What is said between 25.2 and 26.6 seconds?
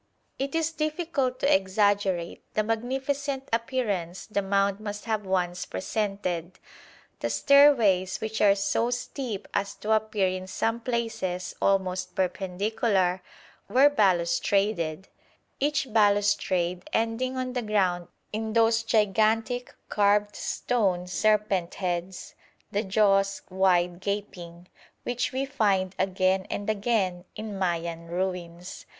we find again